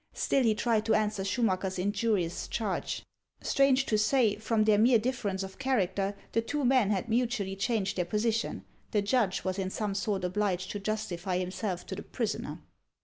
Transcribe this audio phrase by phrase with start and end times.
[0.15, 3.03] Still, he tried to answer Schumacker's injurious charge.
[3.39, 7.97] Strange to say, from their mere difference of character, the two men had mutually changed
[7.97, 12.01] their posi tion; the judge was in some sort obliged to justify himself to the
[12.01, 12.63] prisoner.